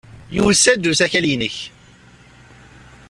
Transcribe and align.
Yusa-d 0.35 0.83
usakal-nnek. 0.91 1.57